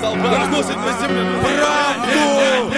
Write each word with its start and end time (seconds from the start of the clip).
солдат 0.00 0.38
Разносит 0.38 0.76
на 0.76 0.92
земле 1.00 1.22
правду 1.40 2.72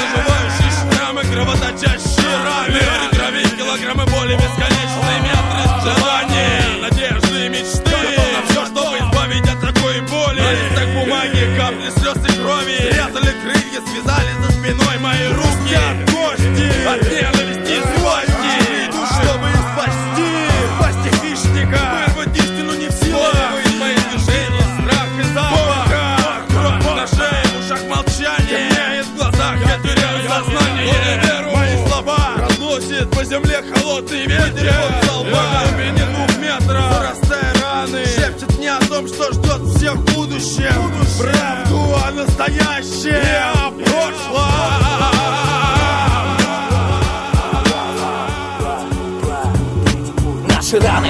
Заживающие 0.00 0.72
шрамы, 0.92 1.22
кровоточащие 1.22 2.36
раны 2.44 2.80
Крови, 3.12 3.44
килограммы 3.56 4.06
боли, 4.06 4.34
бесконечные 4.34 5.20
метры 5.22 5.62
желаний 5.82 6.80
Надежды 6.82 7.46
и 7.46 7.48
мечты 7.48 8.00
На 8.34 8.42
все, 8.48 8.66
чтобы 8.66 8.98
избавить 8.98 9.48
от 9.48 9.60
такой 9.60 10.00
боли 10.02 10.40
На 10.40 10.52
листах 10.52 10.88
бумаги, 10.94 11.56
капли 11.56 11.90
слез 11.90 12.16
и 12.16 12.40
крови 12.40 12.76
Спрятали 12.76 13.32
крылья, 13.42 13.80
связали 13.86 14.32
за 14.42 14.52
спиной 14.52 14.98
мои 14.98 15.26
руки 15.28 16.09
земле 34.08 34.10
холодный 34.10 34.26
ветер 34.26 34.72
На 35.24 35.64
глубине 35.64 36.04
двух 36.06 36.38
метров. 36.38 36.92
Зарастая 36.92 37.54
раны. 37.62 38.04
Шепчет 38.04 38.58
мне 38.58 38.72
о 38.72 38.80
том, 38.80 39.06
что 39.06 39.32
ждет 39.32 39.76
всех 39.76 39.94
в 39.94 40.14
будущем. 40.14 40.92
Правду 41.18 41.96
о 41.96 42.10
настоящем. 42.12 43.16
И 43.16 43.30
о 43.54 43.70
прошлом. 43.70 44.90
Наши 50.48 50.78
раны, 50.78 51.09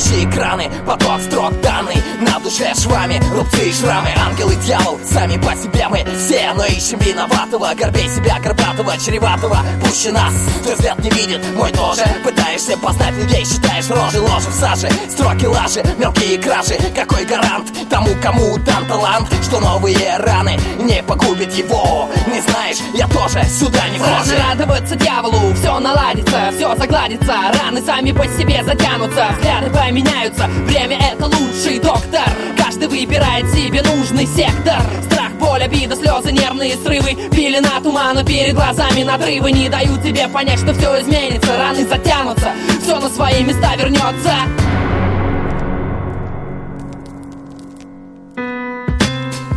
не 0.00 0.10
стянущие 0.10 0.30
краны 0.30 0.70
Поток 0.86 1.20
строк 1.20 1.60
данный 1.60 2.02
На 2.20 2.38
душе 2.40 2.72
швами, 2.74 3.20
рубцы 3.34 3.68
и 3.68 3.72
шрамы 3.72 4.10
Ангел 4.16 4.50
и 4.50 4.56
дьявол, 4.56 5.00
сами 5.04 5.36
по 5.36 5.54
себе 5.54 5.86
мы 5.88 6.04
Все, 6.18 6.52
но 6.54 6.64
ищем 6.64 6.98
виноватого 6.98 7.72
Горбей 7.74 8.08
себя, 8.08 8.38
горбатого, 8.40 8.96
чреватого 8.98 9.58
Пуще 9.82 10.12
нас, 10.12 10.34
твой 10.62 10.74
взгляд 10.74 10.98
не 11.00 11.10
видит 11.10 11.40
Мой 11.54 11.70
тоже, 11.72 12.02
пытаешься 12.24 12.76
познать 12.78 13.14
людей 13.14 13.44
Считаешь 13.44 13.88
рожи, 13.90 14.20
ложи 14.20 14.48
в 14.48 14.54
саже 14.54 14.90
Строки 15.08 15.46
лажи, 15.46 15.82
мелкие 15.98 16.38
кражи 16.38 16.78
Какой 16.94 17.24
гарант 17.24 17.70
тому, 17.88 18.10
кому 18.22 18.58
дан 18.58 18.86
талант 18.86 19.28
Что 19.42 19.60
новые 19.60 20.16
раны 20.18 20.58
не 20.78 21.02
погубит 21.02 21.52
его 21.54 22.08
Не 22.26 22.40
знаешь, 22.40 22.78
я 22.94 23.06
тоже 23.08 23.44
сюда 23.44 23.88
не 23.88 23.98
вхожу. 23.98 24.32
Радоваться 24.48 24.96
дьяволу, 24.96 25.54
все 25.54 25.78
наладится, 25.78 26.29
все 26.50 26.74
загладится. 26.76 27.34
Раны 27.62 27.80
сами 27.82 28.12
по 28.12 28.24
себе 28.26 28.62
затянутся, 28.64 29.28
взгляды 29.36 29.70
поменяются. 29.70 30.46
Время 30.66 30.98
это 30.98 31.26
лучший 31.26 31.78
доктор. 31.78 32.28
Каждый 32.56 32.88
выбирает 32.88 33.48
себе 33.50 33.82
нужный 33.82 34.26
сектор. 34.26 34.80
Страх, 35.04 35.32
боль, 35.38 35.62
обида, 35.62 35.96
слезы, 35.96 36.32
нервные 36.32 36.76
срывы. 36.76 37.14
Пелена 37.30 37.80
тумана 37.82 38.24
перед 38.24 38.54
глазами 38.54 39.02
надрывы. 39.02 39.52
Не 39.52 39.68
дают 39.68 40.02
тебе 40.02 40.28
понять, 40.28 40.58
что 40.58 40.74
все 40.74 41.00
изменится. 41.00 41.56
Раны 41.56 41.86
затянутся, 41.86 42.52
все 42.82 42.98
на 42.98 43.08
свои 43.08 43.42
места 43.44 43.76
вернется 43.76 44.32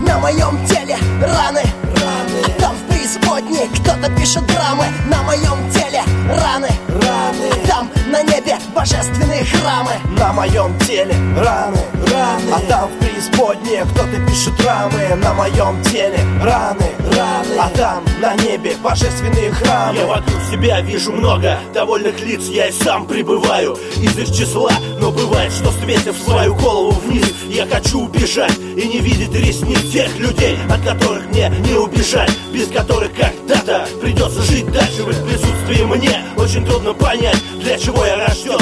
На 0.05 0.19
моем 0.19 0.65
теле 0.67 0.97
раны. 1.21 1.72
Преисподней 3.13 3.69
кто-то 3.69 4.09
пишет 4.15 4.45
драмы 4.47 4.85
На 5.07 5.21
моем 5.23 5.69
теле. 5.71 6.01
Раны, 6.27 6.69
раны. 6.87 7.67
Там 7.67 7.89
на 8.07 8.23
небе 8.23 8.57
божественные 8.73 9.45
храмы. 9.45 9.91
На 10.17 10.33
моем 10.33 10.77
теле. 10.79 11.13
Раны, 11.37 11.77
раны. 12.11 12.51
А 12.53 12.59
там 12.67 12.89
в 12.89 12.99
преисподней 13.23 13.81
кто-то 13.93 14.25
пишет 14.27 14.53
рамы 14.65 15.15
На 15.15 15.33
моем 15.33 15.81
теле? 15.83 16.19
Раны, 16.41 16.91
раны. 17.15 17.57
А 17.59 17.69
там 17.69 18.03
на 18.21 18.35
небе 18.35 18.75
божественные 18.81 19.51
храмы. 19.51 19.97
Я 19.97 20.07
вокруг 20.07 20.41
себя 20.51 20.81
вижу 20.81 21.11
много 21.11 21.59
довольных 21.73 22.19
лиц, 22.21 22.45
я 22.47 22.67
и 22.67 22.71
сам 22.71 23.05
пребываю 23.05 23.77
из 23.97 24.17
их 24.17 24.33
числа, 24.33 24.71
но 24.99 25.11
бывает, 25.11 25.51
что 25.51 25.71
светив 25.71 26.15
свою 26.17 26.55
голову 26.55 26.91
вниз, 26.91 27.25
я 27.49 27.65
хочу 27.65 28.01
убежать 28.01 28.57
и 28.57 28.87
не 28.87 28.99
видеть 28.99 29.33
ресниц 29.33 29.91
тех 29.91 30.17
людей, 30.19 30.57
от 30.69 30.81
которых 30.81 31.27
мне 31.29 31.49
не 31.59 31.75
убежать, 31.75 32.31
без 32.53 32.67
которых 32.67 33.11
когда-то 33.13 33.87
придется 34.01 34.41
жить 34.41 34.71
дальше. 34.71 35.03
В 35.03 35.09
их 35.09 35.23
присутствии 35.25 35.83
мне. 35.83 36.23
Очень 36.37 36.65
трудно 36.65 36.93
понять, 36.93 37.37
для 37.61 37.77
чего 37.77 38.05
я 38.05 38.17
рожден, 38.17 38.59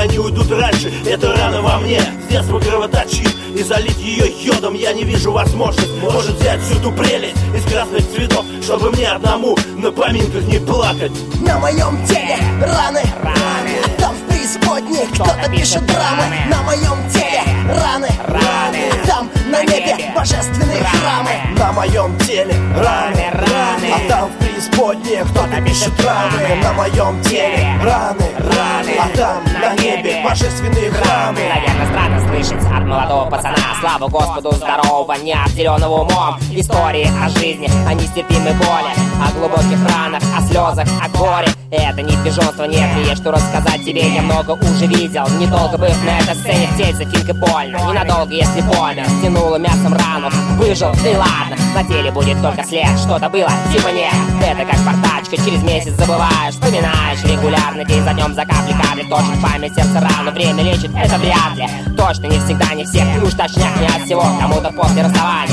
они 0.00 0.18
уйдут 0.18 0.50
раньше, 0.50 0.92
это 1.06 1.34
рано 1.36 1.60
во 1.62 1.78
мне, 1.78 2.00
с 2.00 2.32
детства 2.32 2.58
кровоточит, 2.58 3.30
и 3.54 3.62
залить 3.62 3.98
ее 3.98 4.32
йодом 4.42 4.74
я 4.74 4.92
не 4.92 5.04
вижу 5.04 5.30
возможность, 5.32 5.92
может 6.00 6.38
взять 6.40 6.60
всю 6.62 6.80
ту 6.80 6.92
прелесть 6.92 7.36
из 7.54 7.70
красных 7.70 8.08
цветов, 8.10 8.44
чтобы 8.62 8.90
мне 8.92 9.08
одному 9.08 9.56
на 9.76 9.92
поминках 9.92 10.42
не 10.44 10.58
плакать. 10.58 11.12
На 11.40 11.58
моем 11.58 12.04
теле 12.06 12.36
раны, 12.60 13.02
раны. 13.22 13.70
А 13.84 14.00
там 14.00 14.14
в 14.14 14.28
преисподней 14.28 15.06
кто-то 15.12 15.50
пишет 15.50 15.84
драмы. 15.86 16.24
На 16.48 16.62
моем 16.62 17.10
теле 17.10 17.42
раны, 17.68 18.08
раны. 18.26 19.06
Там 19.06 19.30
на 19.50 19.62
небе 19.64 20.12
божественные 20.14 20.84
храмы. 20.84 21.58
На 21.58 21.72
моем 21.72 22.16
теле 22.20 22.54
раны, 22.76 23.29
преисподней 25.00 25.22
кто-то 25.24 25.60
пишет 25.62 25.92
рамы 26.04 26.62
На 26.62 26.72
моем 26.72 27.22
теле 27.22 27.78
раны, 27.82 28.24
раны. 28.38 28.92
А 28.98 29.16
там 29.16 29.44
на 29.44 29.74
небе 29.74 30.22
божественные 30.24 30.90
храмы. 30.90 31.40
Наверное, 31.48 31.86
странно 31.90 32.28
слышать 32.28 32.64
от 32.66 32.84
молодого 32.84 33.30
пацана. 33.30 33.56
Слава 33.80 34.08
Господу 34.08 34.52
здорового, 34.52 35.12
не 35.14 35.32
обделенного 35.32 36.02
умом. 36.02 36.38
Истории 36.52 37.10
о 37.22 37.28
жизни, 37.28 37.70
о 37.88 37.94
нестерпимой 37.94 38.52
боли 38.54 38.92
О 39.22 39.32
глубоких 39.38 39.78
ранах, 39.88 40.22
о 40.36 40.42
слезах, 40.42 40.88
о 41.02 41.08
горе 41.16 41.48
Это 41.72 42.02
не 42.02 42.16
пижонство, 42.24 42.64
нет, 42.64 42.84
мне 42.94 43.04
есть 43.10 43.22
что 43.22 43.30
рассказать 43.30 43.84
тебе. 43.84 44.12
Я 44.12 44.22
много 44.22 44.52
уже 44.52 44.86
видел, 44.86 45.24
недолго 45.38 45.78
быв 45.78 45.96
на 46.04 46.18
этой 46.18 46.34
сцене. 46.34 46.66
В 46.66 46.76
тельце 46.76 47.04
финка 47.04 47.32
больно, 47.32 47.78
ненадолго, 47.88 48.32
если 48.32 48.60
помер 48.62 49.06
Стянуло 49.20 49.56
мясом 49.56 49.94
рану, 49.94 50.30
выжил, 50.56 50.90
и 50.92 51.16
ладно. 51.16 51.56
На 51.72 51.84
теле 51.84 52.10
будет 52.10 52.42
только 52.42 52.64
след, 52.64 52.98
что-то 52.98 53.28
было, 53.28 53.50
типа 53.72 53.88
нет. 53.88 54.12
Это 54.42 54.64
как 54.64 54.84
портачка, 54.84 55.36
через 55.36 55.62
месяц 55.62 55.92
забываешь 55.92 56.54
Вспоминаешь. 56.54 57.22
Регулярно, 57.22 57.84
день 57.84 58.02
за 58.02 58.14
днем 58.14 58.34
за 58.34 58.44
капли 58.44 58.72
капли 58.72 59.02
Точит 59.02 59.40
память 59.40 59.74
сердца 59.74 60.00
рану, 60.00 60.32
время 60.32 60.64
лечит, 60.64 60.90
это 60.92 61.18
вряд 61.18 61.54
ли. 61.54 61.68
Точно 61.96 62.26
не 62.26 62.38
всегда, 62.40 62.74
не 62.74 62.84
всех, 62.84 63.04
и 63.16 63.20
уж 63.20 63.34
точняк 63.34 63.76
не 63.80 63.86
от 63.86 64.04
всего. 64.06 64.24
Кому-то 64.40 64.72
после 64.72 65.02
расставания 65.02 65.49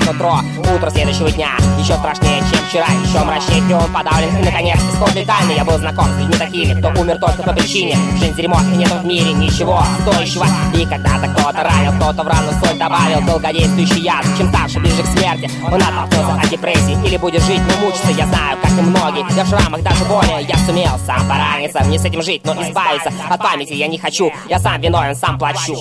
рвет 0.00 0.14
утро 0.14 0.74
Утро 0.74 0.90
следующего 0.90 1.30
дня, 1.30 1.50
еще 1.78 1.94
страшнее, 1.94 2.40
чем 2.50 2.64
вчера. 2.68 2.86
Еще 3.04 3.18
мрачнее, 3.24 3.76
он 3.76 3.92
подавлен, 3.92 4.36
и 4.36 4.44
наконец 4.44 4.78
исход 4.78 5.14
летальный 5.14 5.56
Я 5.56 5.64
был 5.64 5.78
знаком. 5.78 6.06
С 6.06 6.18
людьми 6.18 6.34
такими, 6.38 6.78
кто 6.78 6.88
умер 7.00 7.18
только 7.18 7.42
по 7.42 7.52
причине. 7.52 7.96
Жизнь 8.18 8.34
дерьмо, 8.34 8.58
и 8.72 8.76
нет 8.76 8.90
в 8.90 9.04
мире 9.04 9.32
ничего 9.32 9.82
стоящего. 10.02 10.46
И 10.74 10.84
когда-то 10.86 11.28
кто-то 11.28 11.62
ранил, 11.62 11.92
кто-то 11.92 12.22
в 12.22 12.28
рану 12.28 12.52
соль 12.62 12.78
добавил. 12.78 13.20
Долгодействующий 13.26 14.02
яд, 14.02 14.24
чем 14.38 14.48
старше, 14.48 14.78
ближе 14.78 15.02
к 15.02 15.06
смерти. 15.06 15.50
Он 15.66 15.82
оттолкнулся 15.82 16.40
от 16.40 16.48
депрессии, 16.48 16.96
или 17.04 17.16
будет 17.16 17.42
жить, 17.42 17.60
но 17.60 17.84
мучиться 17.84 18.10
Я 18.12 18.26
знаю, 18.26 18.58
как 18.62 18.72
и 18.72 18.82
многие, 18.82 19.24
я 19.34 19.44
в 19.44 19.48
шрамах 19.48 19.82
даже 19.82 20.04
более. 20.04 20.42
Я 20.42 20.56
сумел 20.66 20.98
сам 21.06 21.26
пораниться, 21.28 21.82
не 21.84 21.98
с 21.98 22.04
этим 22.04 22.22
жить, 22.22 22.42
но 22.44 22.52
избавиться 22.52 23.10
От 23.28 23.42
памяти 23.42 23.74
я 23.74 23.88
не 23.88 23.98
хочу, 23.98 24.30
я 24.48 24.58
сам 24.58 24.80
виновен, 24.80 25.14
сам 25.14 25.38
плачу 25.38 25.76